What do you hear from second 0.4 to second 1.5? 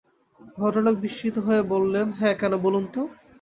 ভদ্রলোক বিস্মিত